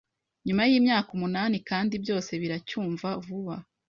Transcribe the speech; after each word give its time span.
Nyuma 0.45 0.63
yimyaka 0.69 1.09
umunani 1.17 1.57
kandi 1.69 1.93
byose 2.03 2.31
biracyumva 2.41 3.07
vuba 3.25 3.55